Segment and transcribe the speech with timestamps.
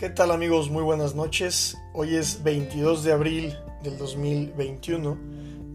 [0.00, 0.70] ¿Qué tal amigos?
[0.70, 1.76] Muy buenas noches.
[1.92, 5.18] Hoy es 22 de abril del 2021,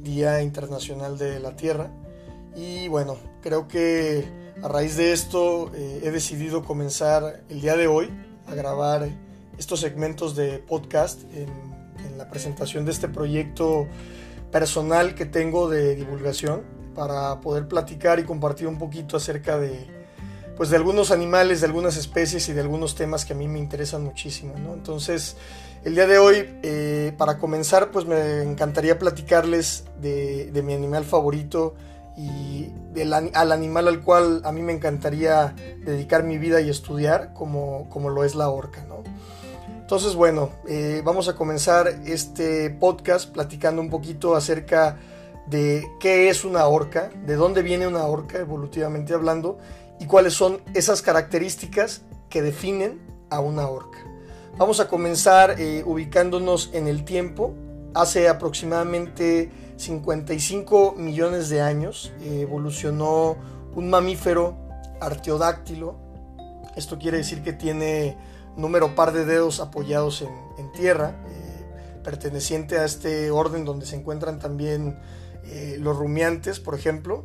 [0.02, 1.92] Día Internacional de la Tierra.
[2.56, 4.26] Y bueno, creo que
[4.64, 8.10] a raíz de esto eh, he decidido comenzar el día de hoy
[8.48, 9.08] a grabar
[9.60, 13.86] estos segmentos de podcast en, la presentación de este proyecto
[14.52, 16.64] personal que tengo de divulgación
[16.96, 19.95] para poder platicar y compartir un poquito acerca de,
[20.58, 23.60] pues de algunos animales, de algunas especies y de algunos temas que a mí me
[23.60, 24.54] interesan muchísimo.
[24.74, 25.36] Entonces,
[25.84, 31.76] el día de hoy, eh, para comenzar, pues me encantaría platicarles de, mi animal favorito
[32.18, 32.72] y
[33.34, 38.10] al animal al cual a mí me encantaría dedicar mi vida y estudiar, como, como
[38.10, 38.86] lo es la orca.
[38.88, 39.04] ¿no?
[39.82, 44.98] Entonces, bueno, eh, vamos a comenzar este podcast platicando un poquito acerca
[45.46, 49.60] de qué es una orca, de dónde viene una orca evolutivamente hablando
[50.00, 53.00] y cuáles son esas características que definen
[53.30, 54.00] a una orca.
[54.58, 57.54] Vamos a comenzar eh, ubicándonos en el tiempo.
[57.94, 63.36] Hace aproximadamente 55 millones de años eh, evolucionó
[63.74, 64.56] un mamífero
[65.02, 65.98] arteodáctilo.
[66.78, 68.18] Esto quiere decir que tiene
[68.56, 70.22] número par de dedos apoyados
[70.58, 74.98] en, tierra, eh, perteneciente a este orden donde se encuentran también
[75.80, 77.24] los rumiantes, por ejemplo.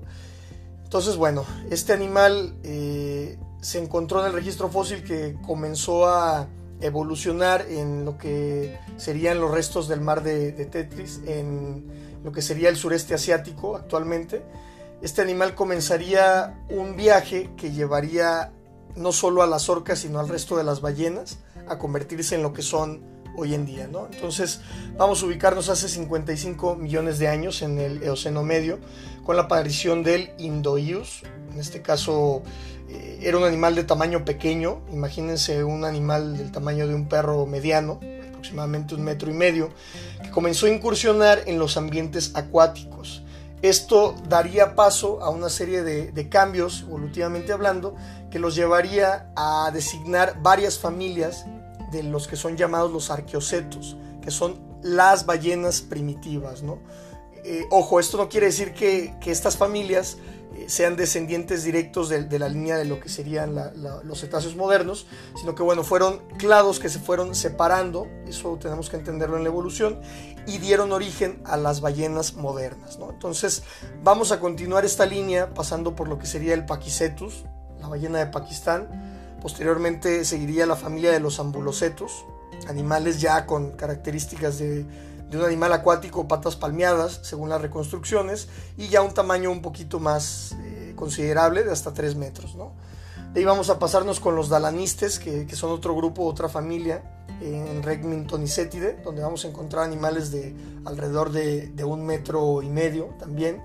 [0.90, 6.48] Entonces, bueno, este animal eh, se encontró en el registro fósil que comenzó a
[6.80, 12.68] evolucionar en lo que serían los restos del mar de, Tetris, en lo que sería
[12.70, 14.42] el sureste asiático actualmente.
[15.00, 18.50] Este animal comenzaría un viaje que llevaría
[18.96, 22.52] no solo a las orcas, sino al resto de las ballenas a convertirse en lo
[22.52, 23.00] que son
[23.36, 23.88] hoy en día.
[23.90, 24.08] ¿no?
[24.12, 24.60] Entonces
[24.96, 28.78] vamos a ubicarnos hace 55 millones de años en el Eoceno Medio
[29.24, 31.22] con la aparición del Indoius.
[31.52, 32.42] En este caso
[32.88, 37.46] eh, era un animal de tamaño pequeño, imagínense un animal del tamaño de un perro
[37.46, 39.70] mediano, aproximadamente un metro y medio,
[40.22, 43.22] que comenzó a incursionar en los ambientes acuáticos.
[43.62, 47.94] Esto daría paso a una serie de, de, cambios, evolutivamente hablando,
[48.30, 51.44] que los llevaría a designar varias familias
[51.90, 56.78] de los que son llamados los arqueocetos, que son las ballenas primitivas, ¿no?
[57.44, 60.18] Eh, ojo, esto no quiere decir que, estas familias
[60.56, 63.54] eh, sean descendientes directos de, la línea de lo que serían
[64.04, 65.06] los cetáceos modernos,
[65.38, 69.48] sino que bueno, fueron clados que se fueron separando, eso tenemos que entenderlo en la
[69.48, 70.00] evolución,
[70.46, 72.98] y dieron origen a las ballenas modernas.
[72.98, 73.10] ¿no?
[73.10, 73.62] Entonces
[74.02, 77.44] vamos a continuar esta línea pasando por lo que sería el Paquicetus,
[77.80, 79.09] la ballena de Pakistán,
[79.40, 82.24] Posteriormente seguiría la familia de los ambulocetos,
[82.68, 84.84] animales ya con características de,
[85.32, 90.56] un animal acuático, patas palmeadas, según las reconstrucciones, y ya un tamaño un poquito más
[90.60, 92.56] eh, considerable, de hasta 3 metros.
[93.32, 97.02] De ahí vamos a pasarnos con los dalanistes, que, son otro grupo, otra familia,
[97.40, 102.68] en Regmin tonicetidae, donde vamos a encontrar animales de alrededor de, de un metro y
[102.68, 103.62] medio también.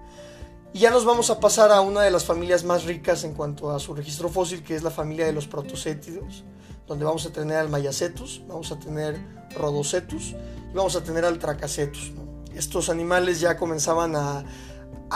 [0.75, 3.71] Y ya nos vamos a pasar a una de las familias más ricas en cuanto
[3.71, 6.43] a su registro fósil, que es la familia de los protocétidos,
[6.85, 9.17] donde vamos a tener al Mayacetus, vamos a tener
[9.57, 12.11] Rhodocetus y vamos a tener al Tracacetus.
[12.53, 14.43] Estos animales ya comenzaban a,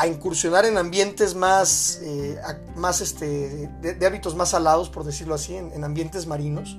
[0.08, 2.40] incursionar en ambientes más, eh,
[2.78, 6.78] más este, de, hábitos más alados, por decirlo así, en, ambientes marinos,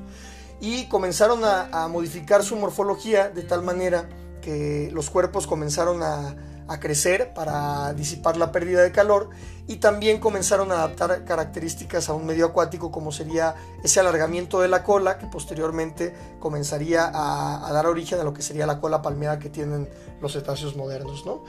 [0.59, 4.09] y comenzaron a modificar su morfología de tal manera
[4.41, 6.35] que los cuerpos comenzaron a
[6.71, 9.31] a crecer para disipar la pérdida de calor
[9.67, 14.69] y también comenzaron a adaptar características a un medio acuático como sería ese alargamiento de
[14.69, 19.41] la cola que posteriormente comenzaría a, dar origen a lo que sería la cola palmeada
[19.41, 19.89] que tienen
[20.21, 21.27] los cetáceos modernos.
[21.27, 21.43] ¿no?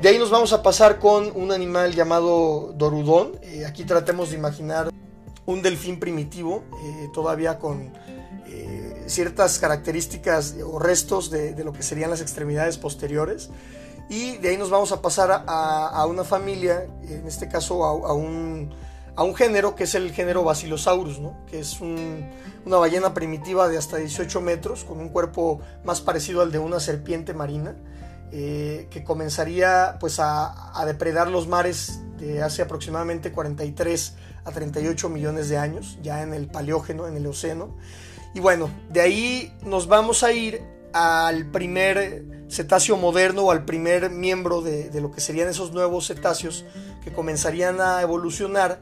[0.00, 3.38] De ahí nos vamos a pasar con un animal llamado dorudón.
[3.42, 4.90] Eh, aquí tratemos de imaginar
[5.44, 7.92] un delfín primitivo, eh, todavía con
[8.46, 13.50] eh, ciertas características o restos de, de, lo que serían las extremidades posteriores.
[14.08, 18.70] Y de ahí nos vamos a pasar a, una familia, en este caso a, un,
[19.34, 24.84] género que es el género Basilosaurus, que es una ballena primitiva de hasta 18 metros,
[24.84, 27.76] con un cuerpo más parecido al de una serpiente marina,
[28.30, 34.14] eh, que comenzaría pues, a, a, depredar los mares de hace aproximadamente 43
[34.44, 37.74] a 38 millones de años, ya en el paleógeno, en el océano.
[38.34, 44.10] Y bueno, de ahí nos vamos a ir al primer cetáceo moderno o al primer
[44.10, 46.64] miembro de, lo que serían esos nuevos cetáceos
[47.02, 48.78] que comenzarían a evolucionar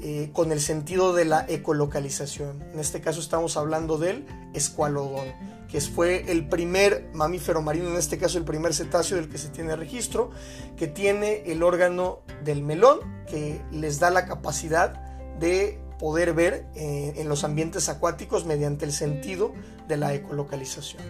[0.00, 2.62] eh, con el sentido de la ecolocalización.
[2.72, 4.24] En este caso estamos hablando del
[4.54, 5.26] escualodón,
[5.68, 9.48] que fue el primer mamífero marino, en este caso el primer cetáceo del que se
[9.48, 10.30] tiene registro,
[10.76, 14.94] que tiene el órgano del melón, que les da la capacidad
[15.40, 19.52] de poder ver eh, en los ambientes acuáticos mediante el sentido
[19.88, 21.02] de la ecolocalización.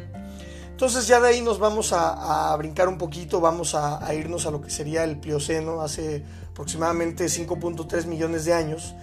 [0.70, 4.60] Entonces ya de ahí nos vamos a, brincar un poquito, vamos a, irnos a lo
[4.60, 8.94] que sería el Plioceno hace aproximadamente 5.3 millones de años,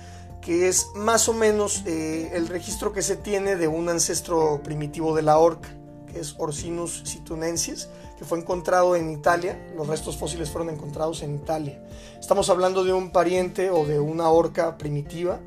[0.42, 5.14] que es más o menos eh, el registro que se tiene de un ancestro primitivo
[5.18, 5.68] de la orca,
[6.08, 11.36] que es Orcinus situnensis, que fue encontrado en Italia, los restos fósiles fueron encontrados en
[11.36, 11.84] Italia.
[12.18, 15.42] Estamos hablando de un pariente o de una orca primitiva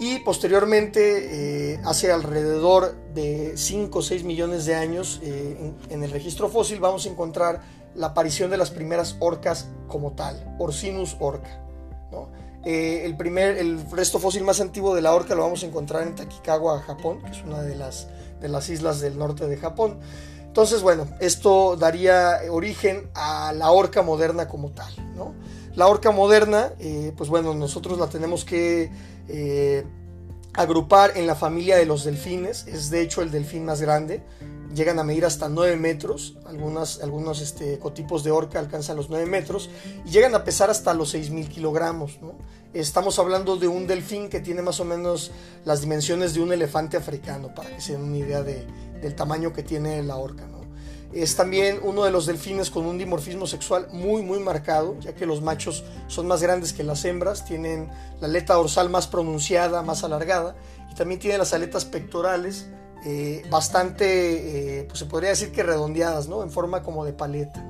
[0.00, 6.10] y posteriormente, eh, hace alrededor de 5 o 6 millones de años, eh, en, el
[6.10, 7.60] registro fósil vamos a encontrar
[7.94, 11.62] la aparición de las primeras orcas como tal, Orcinus orca.
[12.64, 16.02] Eh, el, primer, el resto fósil más antiguo de la orca lo vamos a encontrar
[16.02, 18.08] en Takikawa, Japón, que es una de las,
[18.40, 19.98] de las islas del norte de Japón.
[20.46, 24.92] Entonces, bueno, esto daría origen a la orca moderna como tal.
[25.14, 25.34] ¿no?
[25.76, 26.72] La orca moderna,
[27.16, 28.90] pues bueno, nosotros la tenemos que
[29.28, 29.84] eh,
[30.54, 32.66] agrupar en la familia de los delfines.
[32.66, 34.22] Es de hecho el delfín más grande.
[34.74, 36.36] Llegan a medir hasta 9 metros.
[36.46, 39.70] Algunas, algunos este, ecotipos de orca alcanzan los 9 metros.
[40.04, 42.18] Y llegan a pesar hasta los 6.000 kilogramos.
[42.72, 45.30] Estamos hablando de un delfín que tiene más o menos
[45.64, 49.62] las dimensiones de un elefante africano, para que se den una idea del tamaño que
[49.62, 50.46] tiene la orca.
[51.12, 55.26] Es también uno de los delfines con un dimorfismo sexual muy muy marcado, ya que
[55.26, 57.90] los machos son más grandes que las hembras, tienen
[58.20, 60.54] la aleta dorsal más pronunciada, más alargada,
[60.90, 62.68] y también tienen las aletas pectorales
[63.04, 66.42] eh, bastante, eh, pues se podría decir que redondeadas, ¿no?
[66.42, 67.64] En forma como de paleta,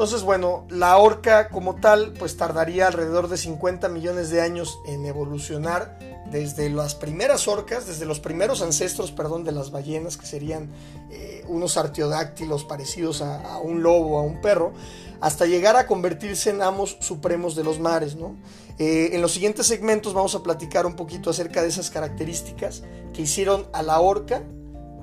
[0.00, 5.04] Entonces, bueno, la orca como tal, pues tardaría alrededor de 50 millones de años en
[5.04, 5.98] evolucionar
[6.30, 10.70] desde las primeras orcas, desde los primeros ancestros, perdón, de las ballenas, que serían
[11.10, 14.72] eh, unos artiodáctilos parecidos a, un lobo, a un perro,
[15.20, 18.16] hasta llegar a convertirse en amos supremos de los mares.
[18.16, 18.36] ¿no?
[18.78, 23.20] Eh, en los siguientes segmentos vamos a platicar un poquito acerca de esas características que
[23.20, 24.44] hicieron a la orca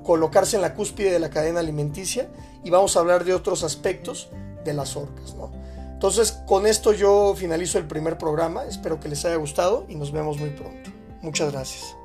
[0.02, 2.28] colocarse en la cúspide de la cadena alimenticia
[2.64, 4.28] y vamos a hablar de otros aspectos
[4.64, 5.34] de las orcas.
[5.34, 5.50] ¿no?
[5.92, 10.12] Entonces, con esto yo finalizo el primer programa, espero que les haya gustado y nos
[10.12, 10.90] vemos muy pronto.
[11.22, 11.96] Muchas gracias.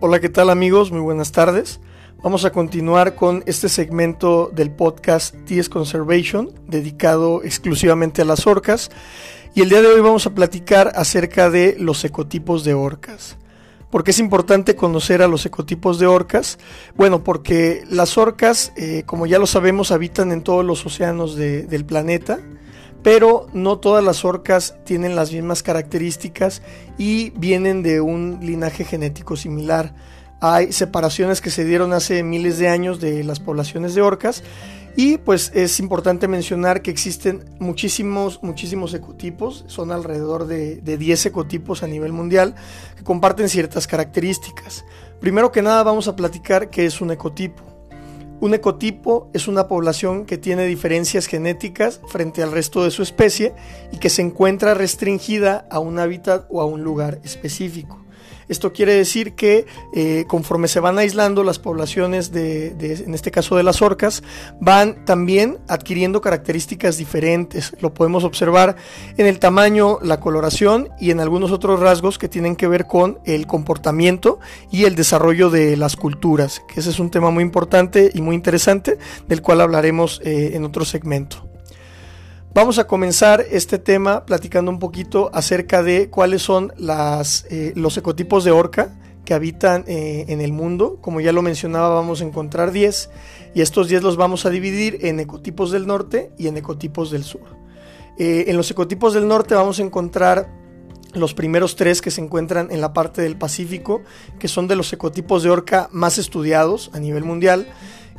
[0.00, 0.92] Hola, ¿qué tal amigos?
[0.92, 1.80] Muy buenas tardes.
[2.22, 8.90] Vamos a continuar con este segmento del podcast TS Conservation, dedicado exclusivamente a las orcas.
[9.54, 13.37] Y el día de hoy vamos a platicar acerca de los ecotipos de orcas.
[13.90, 16.58] ¿Por qué es importante conocer a los ecotipos de orcas?
[16.94, 21.86] Bueno, porque las orcas, eh, como ya lo sabemos, habitan en todos los océanos del
[21.86, 22.38] planeta,
[23.02, 26.60] pero no todas las orcas tienen las mismas características
[26.98, 29.94] y vienen de un linaje genético similar.
[30.40, 34.44] Hay separaciones que se dieron hace miles de años de las poblaciones de orcas
[34.98, 41.26] y pues es importante mencionar que existen muchísimos, muchísimos ecotipos, son alrededor de, de 10
[41.26, 42.56] ecotipos a nivel mundial
[42.96, 44.84] que comparten ciertas características.
[45.20, 47.62] Primero que nada vamos a platicar qué es un ecotipo.
[48.40, 53.54] Un ecotipo es una población que tiene diferencias genéticas frente al resto de su especie
[53.92, 58.04] y que se encuentra restringida a un hábitat o a un lugar específico.
[58.48, 62.68] Esto quiere decir que eh, conforme se van aislando las poblaciones de,
[63.04, 64.22] en este caso de las orcas,
[64.60, 67.72] van también adquiriendo características diferentes.
[67.80, 68.76] Lo podemos observar
[69.16, 73.18] en el tamaño, la coloración y en algunos otros rasgos que tienen que ver con
[73.24, 74.40] el comportamiento
[74.70, 78.34] y el desarrollo de las culturas, que ese es un tema muy importante y muy
[78.34, 81.57] interesante del cual hablaremos eh, en otro segmento.
[82.54, 86.72] Vamos a comenzar este tema platicando un poquito acerca de cuáles son
[87.50, 90.98] eh, los ecotipos de orca que habitan eh, en el mundo.
[91.00, 93.10] Como ya lo mencionaba, vamos a encontrar 10
[93.54, 97.22] y estos 10 los vamos a dividir en ecotipos del norte y en ecotipos del
[97.22, 97.42] sur.
[98.18, 100.50] Eh, en los ecotipos del norte vamos a encontrar
[101.12, 104.02] los primeros tres que se encuentran en la parte del Pacífico,
[104.38, 107.66] que son de los ecotipos de orca más estudiados a nivel mundial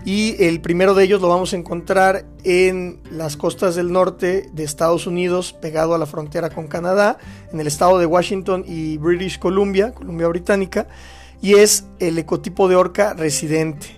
[0.06, 4.64] y el primero de ellos lo vamos a encontrar en las costas del norte de
[4.64, 7.18] Estados Unidos, pegado a la frontera con Canadá,
[7.52, 10.88] en el estado de Washington y British Columbia, Columbia Británica,
[11.42, 13.98] y es el ecotipo de orca residente.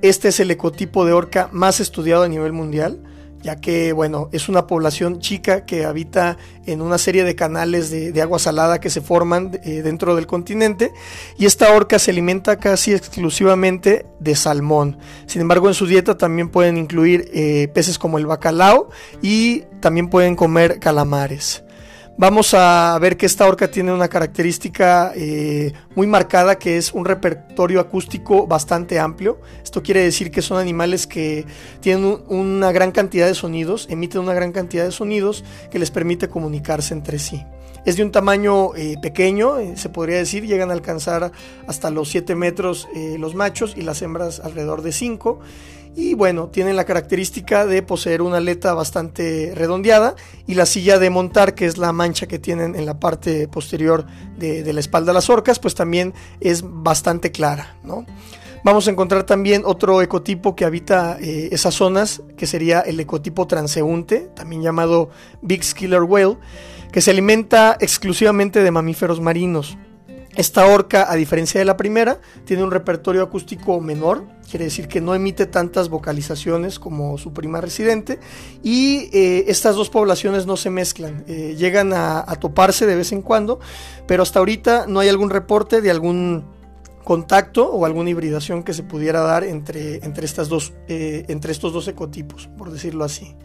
[0.00, 3.02] Este es el ecotipo de orca más estudiado a nivel mundial
[3.42, 8.22] ya que, bueno, es una población chica que habita en una serie de canales de,
[8.22, 10.92] agua salada que se forman eh, dentro del continente
[11.36, 14.98] y esta orca se alimenta casi exclusivamente de salmón.
[15.26, 18.90] Sin embargo, en su dieta también pueden incluir eh, peces como el bacalao
[19.22, 21.64] y también pueden comer calamares.
[22.16, 27.04] Vamos a ver que esta orca tiene una característica eh, muy marcada que es un
[27.04, 29.40] repertorio acústico bastante amplio.
[29.62, 31.46] Esto quiere decir que son animales que
[31.80, 36.28] tienen una gran cantidad de sonidos, emiten una gran cantidad de sonidos que les permite
[36.28, 37.44] comunicarse entre sí.
[37.84, 41.32] Es de un tamaño eh, pequeño, eh, se podría decir, llegan a alcanzar
[41.66, 42.88] hasta los 7 metros
[43.18, 45.40] los machos y las hembras alrededor de 5
[45.94, 50.14] y bueno, tienen la característica de poseer una aleta bastante redondeada
[50.46, 54.06] y la silla de montar, que es la mancha que tienen en la parte posterior
[54.38, 58.06] de, la espalda de las orcas, pues también es bastante clara, ¿no?
[58.64, 63.46] Vamos a encontrar también otro ecotipo que habita eh, esas zonas, que sería el ecotipo
[63.48, 65.10] transeúnte, también llamado
[65.42, 66.38] Big Killer Whale,
[66.92, 69.76] que se alimenta exclusivamente de mamíferos marinos.
[70.34, 75.02] Esta orca, a diferencia de la primera, tiene un repertorio acústico menor, quiere decir que
[75.02, 78.18] no emite tantas vocalizaciones como su prima residente,
[78.62, 83.20] y eh, estas dos poblaciones no se mezclan, eh, llegan a, toparse de vez en
[83.20, 83.60] cuando,
[84.06, 86.46] pero hasta ahorita no hay algún reporte de algún
[87.04, 91.74] contacto o alguna hibridación que se pudiera dar entre, entre, estas dos, eh, entre estos
[91.74, 93.36] dos ecotipos, por decirlo así.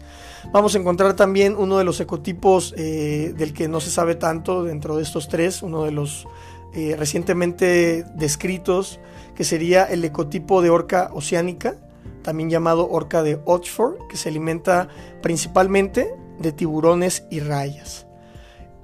[0.52, 4.96] Vamos a encontrar también uno de los ecotipos del que no se sabe tanto dentro
[4.96, 6.26] de estos tres, uno de los
[6.74, 9.00] eh, recientemente descritos,
[9.34, 11.76] que sería el ecotipo de orca oceánica,
[12.22, 14.88] también llamado orca de Oxford, que se alimenta
[15.22, 18.08] principalmente de tiburones y rayas.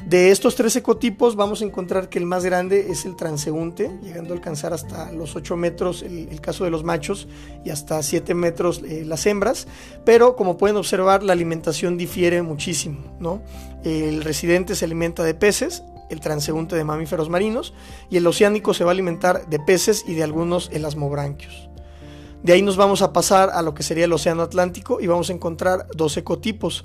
[0.07, 4.35] De estos tres ecotipos vamos a encontrar que el más grande es el transeúnte, llegando
[4.35, 7.27] a alcanzar hasta los 8 metros el, caso de los machos
[7.65, 9.67] y hasta 7 metros eh, las hembras,
[10.05, 12.99] pero como pueden observar la alimentación difiere muchísimo.
[13.19, 13.41] ¿no?
[13.83, 15.83] El residente se alimenta de peces,
[16.15, 17.75] el transeúnte de mamíferos marinos,
[18.09, 21.69] y el oceánico se va a alimentar de peces y de algunos elasmobranquios.
[22.45, 25.31] De ahí nos vamos a pasar a lo que sería el océano Atlántico y vamos
[25.31, 26.85] a encontrar dos ecotipos.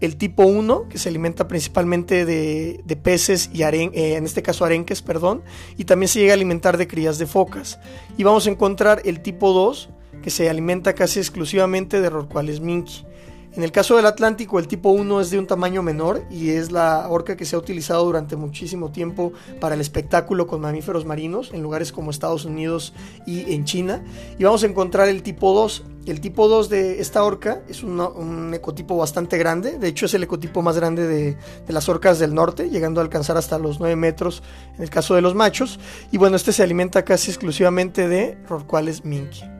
[0.00, 5.00] El tipo 1, que se alimenta principalmente de, peces y eh, en este caso arenques,
[5.00, 5.42] perdón,
[5.78, 7.80] y también se llega a alimentar de crías de focas.
[8.18, 9.88] Y vamos a encontrar el tipo 2,
[10.22, 13.06] que se alimenta casi exclusivamente de rorcuales minki.
[13.54, 16.70] En el caso del Atlántico, el tipo 1 es de un tamaño menor y es
[16.70, 21.50] la orca que se ha utilizado durante muchísimo tiempo para el espectáculo con mamíferos marinos
[21.52, 22.92] en lugares como Estados Unidos
[23.26, 24.04] y en China.
[24.38, 25.84] Y vamos a encontrar el tipo 2.
[26.06, 30.22] El tipo 2 de esta orca es un ecotipo bastante grande, de hecho es el
[30.22, 31.36] ecotipo más grande de,
[31.66, 34.42] de, las orcas del norte, llegando a alcanzar hasta los 9 metros
[34.76, 35.78] en el caso de los machos.
[36.10, 39.57] Y bueno, este se alimenta casi exclusivamente de rorcuales minke.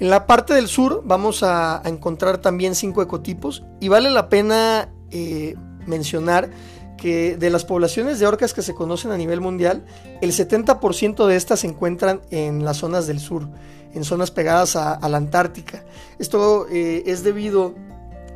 [0.00, 4.88] En la parte del sur vamos a, encontrar también cinco ecotipos y vale la pena
[5.10, 6.50] eh, mencionar
[6.96, 9.84] que de las poblaciones de orcas que se conocen a nivel mundial,
[10.22, 13.46] el 70% de estas se encuentran en las zonas del sur,
[13.92, 15.84] en zonas pegadas a, la Antártica.
[16.18, 17.74] Esto eh, es debido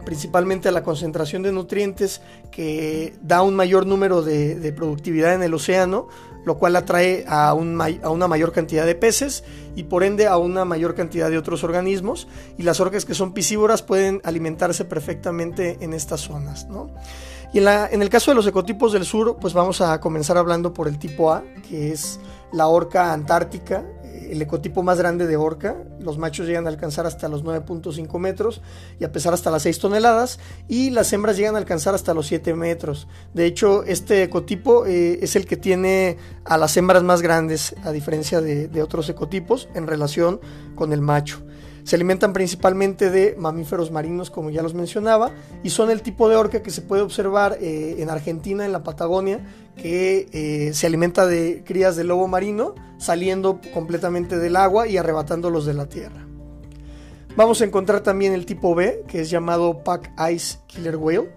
[0.04, 5.54] principalmente a la concentración de nutrientes que da un mayor número de productividad en el
[5.54, 6.08] océano,
[6.44, 9.44] lo cual atrae a, a, una mayor cantidad de peces
[9.76, 13.32] y por ende a una mayor cantidad de otros organismos y las orcas que son
[13.32, 16.66] piscívoras pueden alimentarse perfectamente en estas zonas.
[17.52, 20.72] Y en, en el caso de los ecotipos del sur, pues vamos a comenzar hablando
[20.74, 22.18] por el tipo A, que es
[22.52, 23.84] la orca antártica,
[24.34, 25.76] el ecotipo más grande de orca.
[26.00, 28.60] Los machos llegan a alcanzar hasta los 9.5 metros
[29.00, 30.38] y a pesar hasta las 6 toneladas.
[30.68, 33.08] Y las hembras llegan a alcanzar hasta los 7 metros.
[33.32, 37.92] De hecho, este ecotipo eh, es el que tiene a las hembras más grandes, a
[37.92, 40.40] diferencia de, de otros ecotipos, en relación
[40.74, 41.42] con el macho.
[41.84, 45.30] Se alimentan principalmente de mamíferos marinos, como ya los mencionaba,
[45.62, 48.82] y son el tipo de orca que se puede observar eh, en Argentina, en la
[48.82, 49.40] Patagonia,
[49.76, 55.66] que eh, se alimenta de crías de lobo marino, saliendo completamente del agua y arrebatándolos
[55.66, 56.26] de la tierra.
[57.36, 61.30] Vamos a encontrar también el tipo B, que es llamado Pack Ice Killer Whale.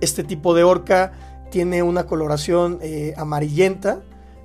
[0.00, 1.12] Este tipo de orca
[1.50, 4.02] tiene una coloración eh, amarillenta,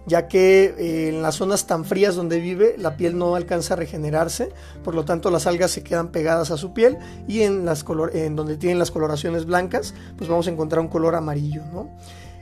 [0.10, 3.78] ya que eh, en las zonas tan frías donde vive la piel no alcanza a
[3.78, 4.50] regenerarse,
[4.84, 6.98] por lo tanto las algas se quedan pegadas a su piel
[7.28, 11.16] y en, las en donde tienen las coloraciones blancas, pues vamos a encontrar un color
[11.16, 11.62] amarillo.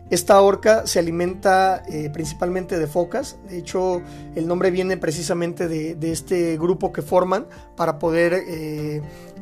[0.10, 4.02] Esta orca se alimenta eh, principalmente de focas, de hecho
[4.36, 9.02] el nombre viene precisamente de, este grupo que forman para poder eh,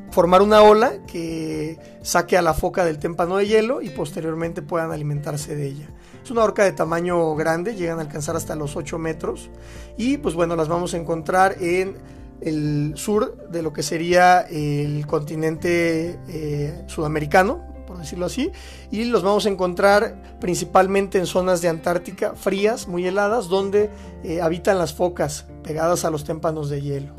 [0.09, 4.91] formar una ola que saque a la foca del témpano de hielo y posteriormente puedan
[4.91, 5.87] alimentarse de ella.
[6.25, 9.51] Es una orca de tamaño grande, llegan a alcanzar hasta los 8 metros
[9.95, 11.97] y pues bueno, las vamos a encontrar en
[12.41, 18.51] el sur de lo que sería el continente eh, sudamericano, por decirlo así,
[18.89, 23.91] y los vamos a encontrar principalmente en zonas de Antártica frías, muy heladas, donde
[24.23, 27.13] eh, habitan las focas pegadas a los témpanos de hielo.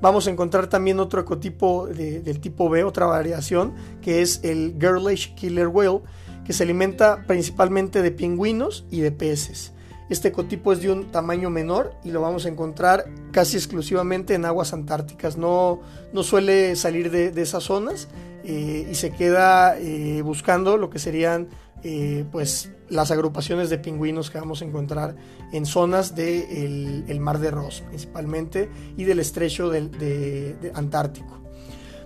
[0.00, 5.36] Vamos a encontrar también otro ecotipo del tipo B, otra variación, que es el Girlish
[5.36, 6.02] Killer Whale,
[6.44, 9.72] que se alimenta principalmente de pingüinos y de peces.
[10.10, 14.44] Este ecotipo es de un tamaño menor y lo vamos a encontrar casi exclusivamente en
[14.44, 15.38] aguas antárticas.
[15.38, 15.80] No,
[16.12, 18.08] no suele salir de, esas zonas
[18.44, 21.48] eh, y se queda eh, buscando lo que serían
[21.82, 25.16] eh, pues, las agrupaciones de pingüinos que vamos a encontrar
[25.52, 31.43] en zonas del el mar de Ross principalmente y del estrecho de, Antártico.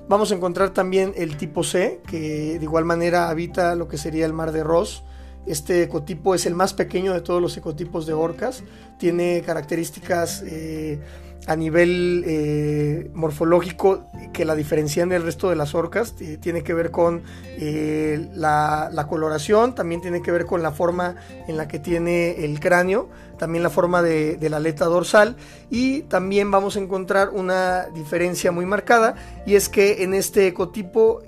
[0.08, 4.24] Vamos a encontrar también el tipo C, que de igual manera habita lo que sería
[4.24, 5.04] el mar de Ross.
[5.46, 8.64] Este ecotipo es el más pequeño de todos los ecotipos de orcas.
[8.98, 10.98] Tiene características eh,
[11.46, 16.14] a nivel eh, morfológico que la diferencian del resto de las orcas.
[16.40, 17.22] tiene que ver con
[17.58, 22.60] eh, la, coloración, también tiene que ver con la forma en la que tiene el
[22.60, 25.36] cráneo, también la forma de, de, la aleta dorsal
[25.70, 29.14] y también vamos a encontrar una diferencia muy marcada
[29.46, 31.22] y es que en este ecotipo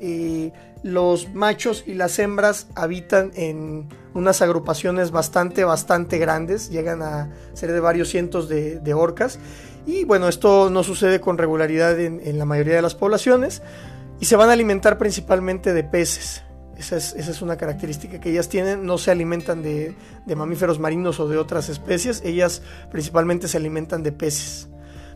[0.82, 7.72] los machos y las hembras habitan en unas agrupaciones bastante, bastante grandes, llegan a ser
[7.72, 9.38] de varios cientos de, orcas.
[9.86, 13.62] Y bueno, esto no sucede con regularidad en, la mayoría de las poblaciones
[14.20, 16.42] y se van a alimentar principalmente de peces.
[16.80, 19.94] Esa es, una característica que ellas tienen, no se alimentan de,
[20.34, 24.68] mamíferos marinos o de otras especies, ellas principalmente se alimentan de peces.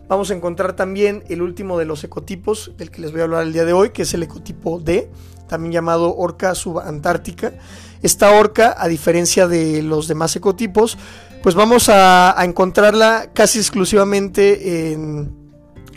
[0.06, 3.44] Vamos a encontrar también el último de los ecotipos del que les voy a hablar
[3.44, 5.11] el día de hoy, que es el ecotipo D,
[5.49, 7.54] también llamado orca subantártica.
[8.02, 10.99] Esta orca, a diferencia de los demás ecotipos,
[11.42, 15.33] pues vamos a, encontrarla casi exclusivamente en,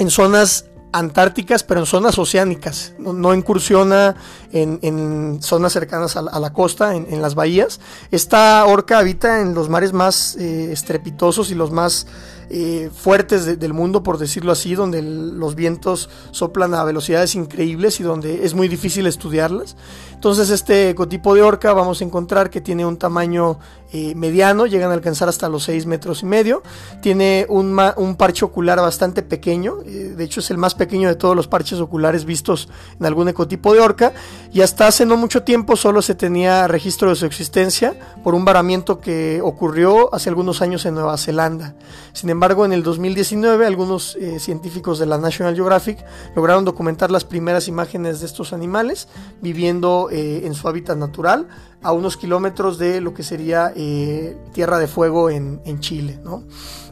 [0.07, 2.93] zonas antárticas, pero en zonas oceánicas.
[2.99, 4.15] No, incursiona
[4.51, 7.79] en, zonas cercanas a la, costa, en, las bahías.
[8.11, 12.07] Esta orca habita en los mares más eh, estrepitosos y los más
[12.49, 18.03] eh, fuertes del mundo, por decirlo así, donde los vientos soplan a velocidades increíbles y
[18.03, 19.75] donde es muy difícil estudiarlas.
[20.17, 23.59] Entonces este ecotipo de orca vamos a encontrar que tiene un tamaño
[23.93, 26.63] eh, mediano, llegan a alcanzar hasta los 6 metros y medio,
[27.01, 31.15] tiene un, un parche ocular bastante pequeño, eh, de hecho es el más pequeño de
[31.15, 32.67] todos los parches oculares vistos
[32.99, 34.11] en algún ecotipo de orca,
[34.51, 38.43] y hasta hace no mucho tiempo solo se tenía registro de su existencia por un
[38.43, 41.75] varamiento que ocurrió hace algunos años en Nueva Zelanda.
[42.11, 46.03] Sin embargo, en el 2019 algunos eh, científicos de la National Geographic
[46.35, 49.07] lograron documentar las primeras imágenes de estos animales
[49.41, 51.47] viviendo eh, en su hábitat natural,
[51.81, 56.19] a unos kilómetros de lo que sería eh, Tierra de Fuego en, Chile.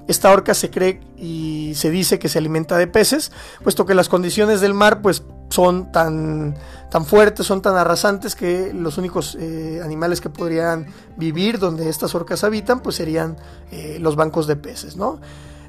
[0.08, 3.32] Esta orca se cree y se dice que se alimenta de peces,
[3.64, 6.56] puesto que las condiciones del mar pues, son tan,
[6.92, 12.14] tan fuertes, son tan arrasantes que los únicos eh, animales que podrían vivir donde estas
[12.14, 13.38] orcas habitan pues serían
[14.00, 14.96] los bancos de peces.
[14.96, 15.20] ¿no?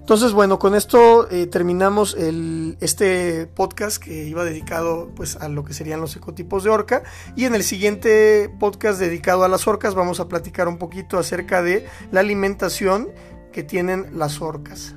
[0.06, 5.74] Entonces, bueno, con esto eh, terminamos este podcast que iba dedicado pues, a lo que
[5.74, 7.02] serían los ecotipos de orca.
[7.34, 11.60] Y en el siguiente podcast dedicado a las orcas vamos a platicar un poquito acerca
[11.60, 13.08] de la alimentación
[13.52, 14.94] que tienen las orcas.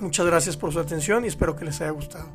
[0.00, 2.26] Muchas gracias por su atención y espero que les haya gustado.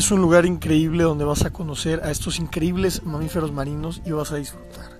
[0.00, 4.32] Es un lugar increíble donde vas a conocer a estos increíbles mamíferos marinos y vas
[4.32, 4.99] a disfrutar.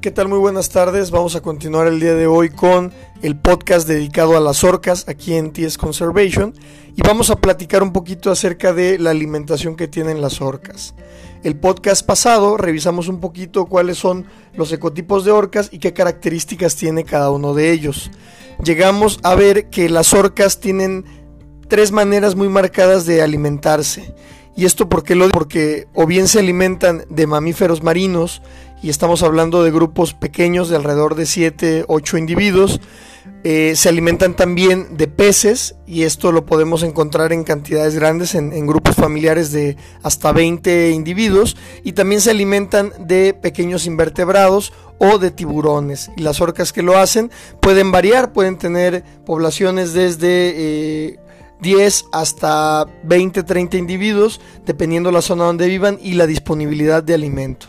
[0.00, 0.28] ¿Qué tal?
[0.28, 1.10] Muy buenas tardes.
[1.10, 5.34] Vamos a continuar el día de hoy con el podcast dedicado a las orcas aquí
[5.34, 6.54] en TS Conservation
[6.96, 10.94] y vamos a platicar un poquito acerca de la alimentación que tienen las orcas.
[11.44, 16.76] El podcast pasado revisamos un poquito cuáles son los ecotipos de orcas y qué características
[16.76, 18.10] tiene cada uno de ellos.
[18.64, 21.04] Llegamos a ver que las orcas tienen
[21.68, 24.14] tres maneras muy marcadas de alimentarse.
[24.56, 28.42] Y esto porque lo porque o bien se alimentan de mamíferos marinos
[28.82, 32.80] y estamos hablando de grupos pequeños de alrededor de 7, 8 individuos.
[33.42, 38.66] Eh, se alimentan también de peces y esto lo podemos encontrar en cantidades grandes en,
[38.66, 45.30] grupos familiares de hasta 20 individuos y también se alimentan de pequeños invertebrados o de
[45.30, 51.18] tiburones y las orcas que lo hacen pueden variar, pueden tener poblaciones desde
[51.62, 57.14] 10 eh, hasta 20, 30 individuos dependiendo la zona donde vivan y la disponibilidad de
[57.14, 57.68] alimento.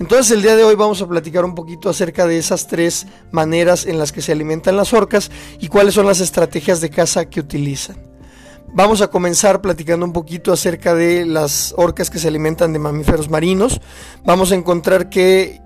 [0.00, 3.84] Entonces el día de hoy vamos a platicar un poquito acerca de esas tres maneras
[3.84, 7.38] en las que se alimentan las orcas y cuáles son las estrategias de caza que
[7.38, 7.96] utilizan.
[8.72, 13.28] Vamos a comenzar platicando un poquito acerca de las orcas que se alimentan de mamíferos
[13.28, 13.82] marinos.
[14.24, 15.60] Vamos a encontrar que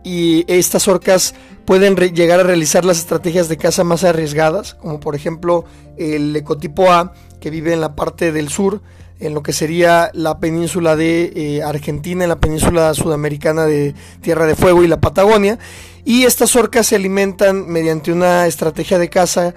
[0.49, 5.65] estas orcas pueden llegar a realizar las estrategias de caza más arriesgadas, como por ejemplo
[5.97, 8.83] el ecotipo A, que vive en la parte del sur,
[9.27, 14.47] en lo que sería la península de eh, Argentina, en la península sudamericana de Tierra
[14.47, 15.59] de Fuego y la Patagonia.
[16.05, 19.55] Y estas orcas se alimentan mediante una estrategia de caza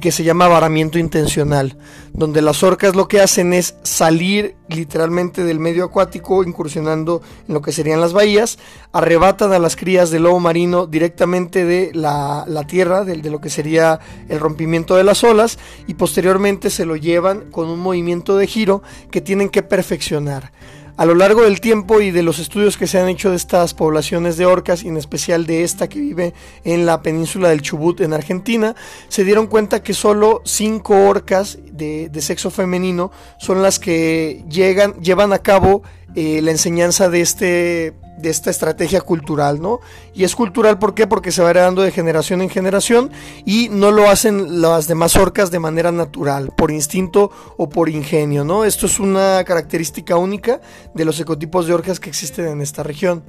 [0.00, 1.76] que se llama varamiento intencional,
[2.12, 7.62] donde las orcas lo que hacen es salir literalmente del medio acuático, incursionando en lo
[7.62, 8.58] que serían las bahías,
[8.92, 13.50] arrebatan a las crías de lobo marino directamente de la, tierra, de, de, lo que
[13.50, 18.46] sería el rompimiento de las olas, y posteriormente se lo llevan con un movimiento de
[18.46, 20.52] giro que tienen que perfeccionar.
[20.98, 23.74] A lo largo del tiempo y de los estudios que se han hecho de estas
[23.74, 26.32] poblaciones de orcas, y en especial de esta que vive
[26.64, 28.74] en la península del Chubut en Argentina,
[29.08, 35.34] se dieron cuenta que solo cinco orcas de, sexo femenino son las que llegan, llevan
[35.34, 35.82] a cabo
[36.14, 39.80] eh, la enseñanza de este de esta estrategia cultural, ¿no?
[40.14, 41.06] Y es cultural ¿por qué?
[41.06, 43.10] Porque se va heredando de generación en generación
[43.44, 48.44] y no lo hacen las demás orcas de manera natural, por instinto o por ingenio,
[48.44, 48.64] ¿no?
[48.64, 50.60] Esto es una característica única
[50.94, 53.22] de los ecotipos de orcas que existen en esta región.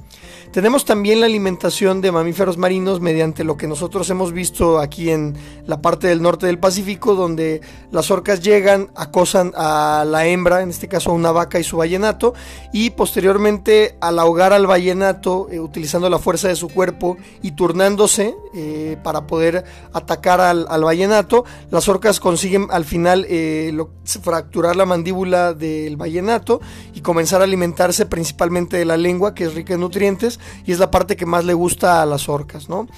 [0.52, 5.36] Tenemos también la alimentación de mamíferos marinos mediante lo que nosotros hemos visto aquí en
[5.66, 10.70] la parte del norte del Pacífico, donde las orcas llegan, acosan a la hembra, en
[10.70, 12.34] este caso a una vaca y su vallenato,
[12.72, 18.34] y posteriormente al ahogar al vallenato, eh, utilizando la fuerza de su cuerpo y turnándose
[18.54, 23.76] eh, para poder atacar al, vallenato, las orcas consiguen al final eh,
[24.22, 26.60] fracturar la mandíbula del vallenato
[26.94, 30.78] y comenzar a alimentarse principalmente de la lengua, que es rica en nutrientes, y es
[30.78, 32.88] la parte que más le gusta a las orcas, ¿no?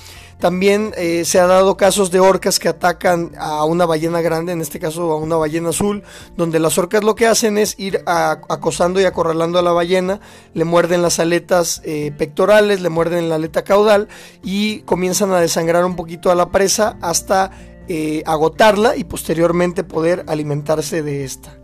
[0.40, 4.62] También eh, se ha dado casos de orcas que atacan a una ballena grande, en
[4.62, 6.02] este caso a una ballena azul,
[6.34, 10.20] donde las orcas lo que hacen es ir acosando y acorralando a la ballena,
[10.54, 14.08] le muerden las aletas eh, pectorales, le muerden la aleta caudal
[14.42, 17.50] y comienzan a desangrar un poquito a la presa hasta
[17.88, 21.59] eh, agotarla y posteriormente poder alimentarse de esta.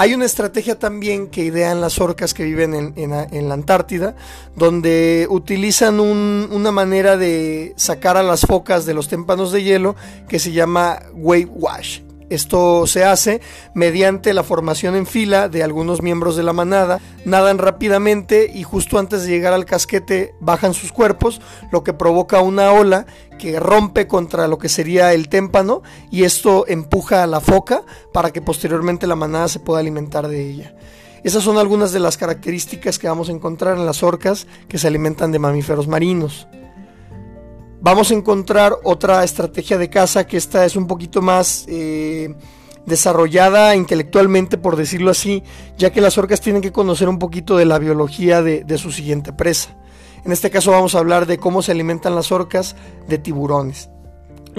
[0.00, 4.14] Hay una estrategia también que idean las orcas que viven en, la Antártida,
[4.54, 9.96] donde utilizan una manera de sacar a las focas de los témpanos de hielo
[10.28, 12.07] que se llama wave wash.
[12.30, 13.40] Esto se hace
[13.74, 18.98] mediante la formación en fila de algunos miembros de la manada, nadan rápidamente y justo
[18.98, 21.40] antes de llegar al casquete bajan sus cuerpos,
[21.72, 23.06] lo que provoca una ola
[23.38, 28.30] que rompe contra lo que sería el témpano y esto empuja a la foca para
[28.30, 30.74] que posteriormente la manada se pueda alimentar de ella.
[31.24, 34.86] Esas son algunas de las características que vamos a encontrar en las orcas que se
[34.86, 36.46] alimentan de mamíferos marinos
[37.80, 42.34] vamos a encontrar otra estrategia de caza que esta es un poquito más eh,
[42.86, 45.42] desarrollada intelectualmente, por decirlo así,
[45.76, 48.90] ya que las orcas tienen que conocer un poquito de la biología de, de su
[48.92, 49.76] siguiente presa.
[50.24, 53.90] En este caso vamos a hablar de cómo se alimentan las orcas de tiburones.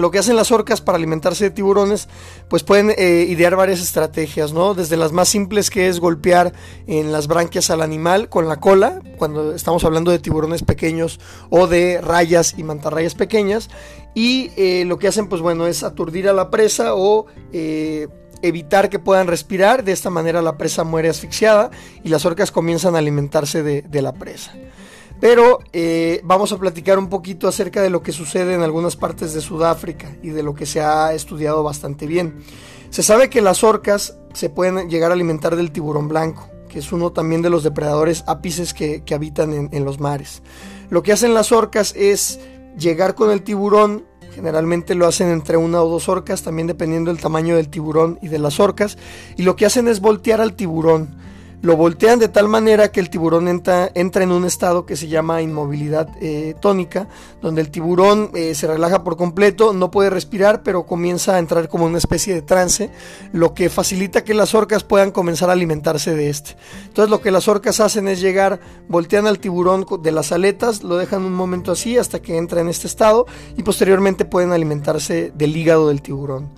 [0.00, 2.08] Lo que hacen las orcas para alimentarse de tiburones,
[2.48, 4.72] pues pueden eh, idear varias estrategias, ¿no?
[4.72, 6.54] Desde las más simples que es golpear
[6.86, 11.66] en las branquias al animal con la cola, cuando estamos hablando de tiburones pequeños o
[11.66, 13.68] de rayas y mantarrayas pequeñas.
[14.14, 18.08] Y eh, lo que hacen, pues bueno, es aturdir a la presa o eh,
[18.40, 19.84] evitar que puedan respirar.
[19.84, 21.70] De esta manera la presa muere asfixiada
[22.02, 24.54] y las orcas comienzan a alimentarse de la presa.
[25.20, 29.34] Pero eh, vamos a platicar un poquito acerca de lo que sucede en algunas partes
[29.34, 32.42] de Sudáfrica y de lo que se ha estudiado bastante bien.
[32.88, 36.90] Se sabe que las orcas se pueden llegar a alimentar del tiburón blanco, que es
[36.90, 40.42] uno también de los depredadores ápices que, habitan en, en los mares.
[40.88, 42.40] Lo que hacen las orcas es
[42.78, 47.20] llegar con el tiburón, generalmente lo hacen entre una o dos orcas, también dependiendo del
[47.20, 48.96] tamaño del tiburón y de las orcas,
[49.36, 51.16] y lo que hacen es voltear al tiburón
[51.62, 55.08] lo voltean de tal manera que el tiburón entra, entra en un estado que se
[55.08, 57.08] llama inmovilidad eh, tónica,
[57.42, 61.68] donde el tiburón eh, se relaja por completo, no puede respirar, pero comienza a entrar
[61.68, 62.90] como una especie de trance,
[63.32, 66.56] lo que facilita que las orcas puedan comenzar a alimentarse de este.
[66.86, 70.96] Entonces lo que las orcas hacen es llegar, voltean al tiburón de las aletas, lo
[70.96, 75.56] dejan un momento así hasta que entra en este estado y posteriormente pueden alimentarse del
[75.56, 76.48] hígado del tiburón.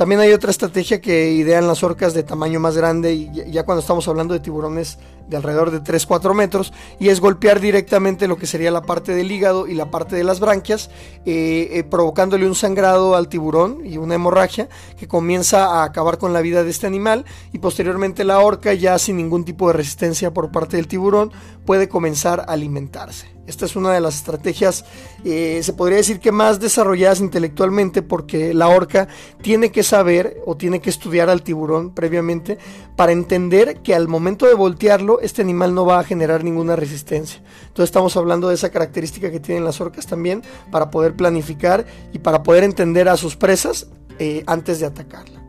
[0.00, 3.80] También hay otra estrategia que idean las orcas de tamaño más grande, y ya cuando
[3.80, 4.96] estamos hablando de tiburones
[5.28, 9.30] de alrededor de 3-4 metros, y es golpear directamente lo que sería la parte del
[9.30, 10.88] hígado y la parte de las branquias,
[11.26, 16.32] eh, eh, provocándole un sangrado al tiburón y una hemorragia que comienza a acabar con
[16.32, 20.32] la vida de este animal, y posteriormente la orca, ya sin ningún tipo de resistencia
[20.32, 21.30] por parte del tiburón,
[21.66, 23.29] puede comenzar a alimentarse.
[23.50, 24.84] Esta es una de las estrategias,
[25.24, 29.08] eh, se podría decir que más desarrolladas intelectualmente, porque la orca
[29.42, 32.58] tiene que saber o tiene que estudiar al tiburón previamente
[32.94, 37.42] para entender que al momento de voltearlo, este animal no va a generar ninguna resistencia.
[37.62, 42.20] Entonces estamos hablando de esa característica que tienen las orcas también para poder planificar y
[42.20, 43.88] para poder entender a sus presas
[44.20, 45.42] eh, antes de atacarla.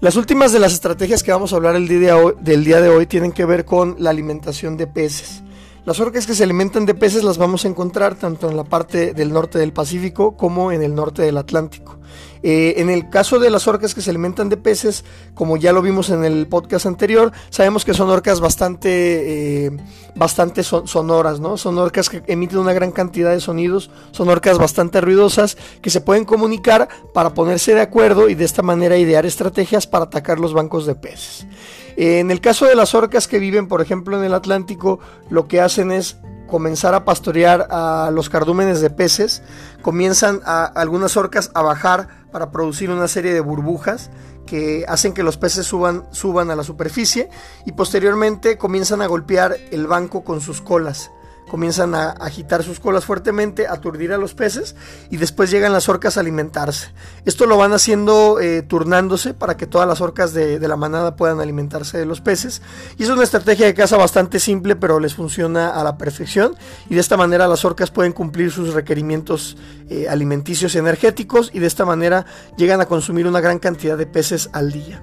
[0.00, 3.06] Las últimas de las estrategias que vamos a hablar el día del día de hoy
[3.06, 5.43] tienen que ver con la alimentación de peces.
[5.84, 9.12] Las orcas que se alimentan de peces las vamos a encontrar tanto en la parte
[9.12, 11.98] del norte del Pacífico como en el norte del Atlántico.
[12.42, 15.82] Eh, en el caso de las orcas que se alimentan de peces, como ya lo
[15.82, 19.76] vimos en el podcast anterior, sabemos que son orcas bastante, eh,
[20.14, 21.58] bastante sonoras, ¿no?
[21.58, 26.00] Son orcas que emiten una gran cantidad de sonidos, son orcas bastante ruidosas que se
[26.00, 30.54] pueden comunicar para ponerse de acuerdo y de esta manera idear estrategias para atacar los
[30.54, 31.46] bancos de peces.
[31.96, 34.98] En el caso de las orcas que viven, por ejemplo, en el Atlántico,
[35.30, 39.42] lo que hacen es comenzar a pastorear a los cardúmenes de peces,
[39.82, 44.10] comienzan a algunas orcas a bajar para producir una serie de burbujas
[44.46, 47.30] que hacen que los peces suban, suban a la superficie
[47.64, 51.10] y posteriormente comienzan a golpear el banco con sus colas
[51.48, 54.74] comienzan a agitar sus colas fuertemente, aturdir a los peces
[55.10, 56.88] y después llegan las orcas a alimentarse.
[57.24, 61.40] Esto lo van haciendo eh, turnándose para que todas las orcas de, la manada puedan
[61.40, 62.62] alimentarse de los peces.
[62.98, 66.56] Y es una estrategia de caza bastante simple, pero les funciona a la perfección.
[66.88, 69.56] Y de esta manera las orcas pueden cumplir sus requerimientos
[69.90, 72.24] eh, alimenticios y energéticos y de esta manera
[72.56, 75.02] llegan a consumir una gran cantidad de peces al día.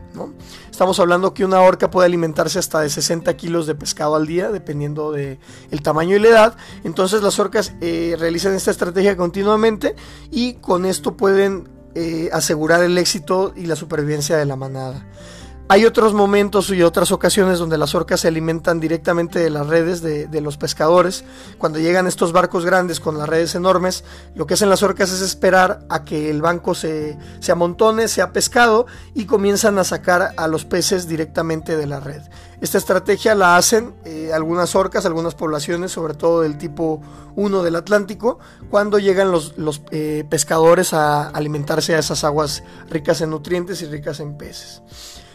[0.72, 4.52] Estamos hablando que una orca puede alimentarse hasta de 60 kilos de pescado al día,
[4.52, 5.38] dependiendo del
[5.70, 6.58] el tamaño y la edad.
[6.86, 9.96] Entonces las orcas eh, realizan esta estrategia continuamente
[10.32, 15.06] y con esto pueden eh, asegurar el éxito y la supervivencia de la manada.
[15.72, 20.02] Hay otros momentos y otras ocasiones donde las orcas se alimentan directamente de las redes
[20.02, 21.24] de, los pescadores.
[21.58, 24.04] Cuando llegan estos barcos grandes con las redes enormes,
[24.36, 28.34] lo que hacen las orcas es esperar a que el banco se, se amontone, sea
[28.34, 32.22] pescado y comienzan a sacar a los peces directamente de la red.
[32.60, 37.02] Esta estrategia la hacen eh, algunas orcas, algunas poblaciones, sobre todo del tipo
[37.38, 39.54] 1 del Atlántico, cuando llegan los,
[39.92, 44.82] eh, pescadores a alimentarse a esas aguas ricas en nutrientes y ricas en peces.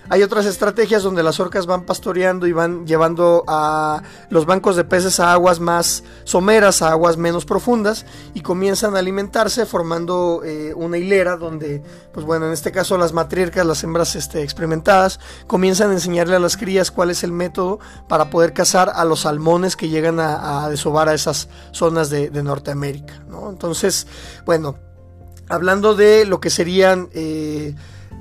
[0.08, 4.84] Hay otras estrategias donde las orcas van pastoreando y van llevando a los bancos de
[4.84, 10.72] peces a aguas más someras, a aguas menos profundas y comienzan a alimentarse formando eh,
[10.74, 15.90] una hilera donde, pues bueno, en este caso las matriarcas, las hembras este, experimentadas, comienzan
[15.90, 19.74] a enseñarle a las crías cuál es el método para poder cazar a los salmones
[19.74, 23.24] que llegan a, desovar a esas zonas de, Norteamérica.
[23.48, 24.06] Entonces,
[24.44, 24.78] bueno,
[25.48, 27.08] hablando de lo que serían...
[27.12, 27.74] Eh,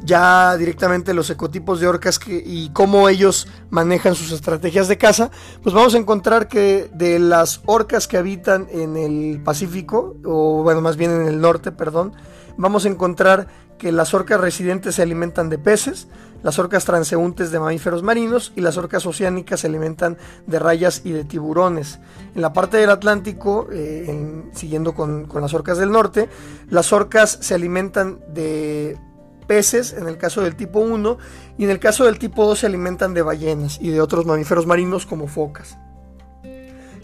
[0.05, 5.31] ya directamente los ecotipos de orcas y cómo ellos manejan sus estrategias de caza,
[5.63, 10.81] pues vamos a encontrar que de las orcas que habitan en el Pacífico, o bueno,
[10.81, 12.13] más bien en el norte, perdón,
[12.57, 16.07] vamos a encontrar que las orcas residentes se alimentan de peces,
[16.43, 21.11] las orcas transeúntes de mamíferos marinos y las orcas oceánicas se alimentan de rayas y
[21.11, 21.99] de tiburones.
[22.35, 26.29] En la parte del Atlántico, eh, siguiendo con las orcas del norte,
[26.69, 28.97] las orcas se alimentan de
[29.47, 31.17] peces en el caso del tipo 1
[31.57, 34.65] y en el caso del tipo 2 se alimentan de ballenas y de otros mamíferos
[34.65, 35.77] marinos como focas.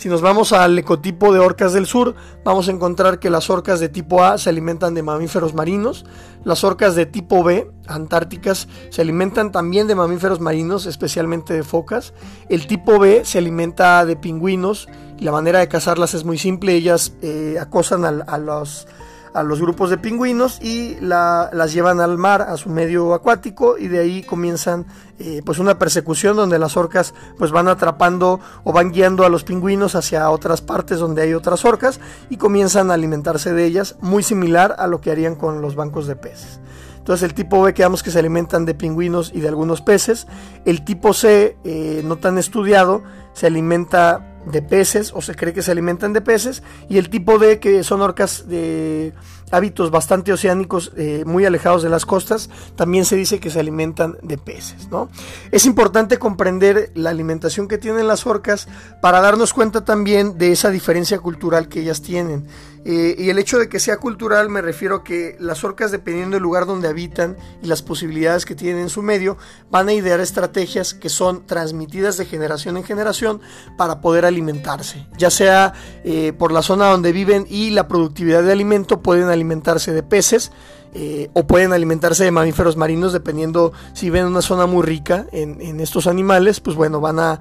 [0.01, 3.79] Si nos vamos al ecotipo de orcas del sur, vamos a encontrar que las orcas
[3.79, 6.05] de tipo A se alimentan de mamíferos marinos,
[6.43, 12.15] las orcas de tipo B, antárticas, se alimentan también de mamíferos marinos, especialmente de focas.
[12.49, 16.73] El tipo B se alimenta de pingüinos y la manera de cazarlas es muy simple,
[16.73, 18.87] ellas eh, acosan a los
[19.33, 23.87] a los grupos de pingüinos y las llevan al mar, a su medio acuático y
[23.87, 24.85] de ahí comienzan
[25.19, 29.43] eh, pues una persecución donde las orcas pues van atrapando o van guiando a los
[29.43, 34.23] pingüinos hacia otras partes donde hay otras orcas y comienzan a alimentarse de ellas, muy
[34.23, 36.59] similar a lo que harían con los bancos de peces.
[36.97, 40.27] Entonces el tipo B quedamos que se alimentan de pingüinos y de algunos peces.
[40.65, 43.01] El tipo C, eh, no tan estudiado,
[43.33, 47.37] se alimenta de peces o se cree que se alimentan de peces y el tipo
[47.37, 49.13] D que son orcas de
[49.51, 54.17] hábitos bastante oceánicos eh, muy alejados de las costas también se dice que se alimentan
[54.23, 55.09] de peces ¿no?
[55.51, 58.67] es importante comprender la alimentación que tienen las orcas
[59.01, 62.47] para darnos cuenta también de esa diferencia cultural que ellas tienen
[62.83, 66.35] eh, y el hecho de que sea cultural me refiero a que las orcas, dependiendo
[66.35, 69.37] del lugar donde habitan y las posibilidades que tienen en su medio,
[69.69, 73.41] van a idear estrategias que son transmitidas de generación en generación
[73.77, 75.07] para poder alimentarse.
[75.17, 79.93] Ya sea eh, por la zona donde viven y la productividad de alimento, pueden alimentarse
[79.93, 80.51] de peces,
[80.93, 85.79] eh, o pueden alimentarse de mamíferos marinos dependiendo si ven una zona muy rica en,
[85.79, 87.39] estos animales, pues bueno, van a,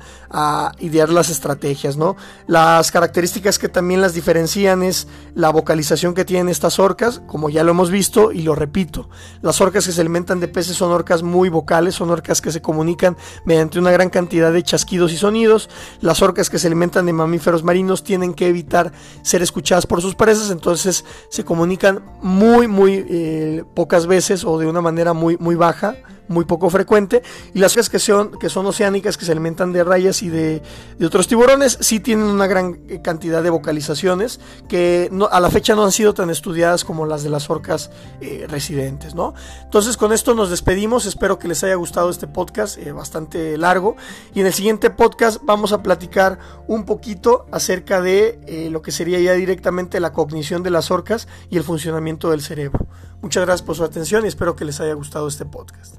[0.78, 2.16] idear las estrategias, ¿no?
[2.46, 7.64] Las características que también las diferencian es la vocalización que tienen estas orcas, como ya
[7.64, 9.08] lo hemos visto y lo repito,
[9.42, 12.62] las orcas que se alimentan de peces son orcas muy vocales, son orcas que se
[12.62, 15.68] comunican mediante una gran cantidad de chasquidos y sonidos,
[16.00, 20.14] las orcas que se alimentan de mamíferos marinos tienen que evitar ser escuchadas por sus
[20.14, 23.04] presas, entonces se comunican muy, muy...
[23.08, 23.39] Eh,
[23.74, 25.96] pocas veces o de una manera muy, muy baja,
[26.30, 27.22] muy poco frecuente.
[27.52, 30.62] Y las que son, que son oceánicas, que se alimentan de rayas y de,
[31.04, 35.84] otros tiburones, sí tienen una gran cantidad de vocalizaciones que no, a la fecha no
[35.84, 37.90] han sido tan estudiadas como las de las orcas
[38.20, 39.14] eh, residentes.
[39.14, 39.34] ¿no?
[39.64, 43.96] Entonces con esto nos despedimos, espero que les haya gustado este podcast eh, bastante largo.
[44.32, 46.38] Y en el siguiente podcast vamos a platicar
[46.68, 51.26] un poquito acerca de eh, lo que sería ya directamente la cognición de las orcas
[51.50, 52.86] y el funcionamiento del cerebro.
[53.20, 55.96] Muchas gracias por su atención y espero que les haya gustado este podcast.